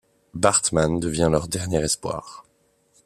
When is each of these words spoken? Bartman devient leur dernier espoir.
Bartman 0.33 0.99
devient 0.99 1.29
leur 1.31 1.47
dernier 1.47 1.79
espoir. 1.83 2.43